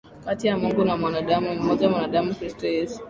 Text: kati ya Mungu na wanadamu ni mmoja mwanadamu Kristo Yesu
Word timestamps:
kati 0.25 0.47
ya 0.47 0.57
Mungu 0.57 0.85
na 0.85 0.95
wanadamu 0.95 1.49
ni 1.53 1.59
mmoja 1.59 1.89
mwanadamu 1.89 2.35
Kristo 2.35 2.67
Yesu 2.67 2.99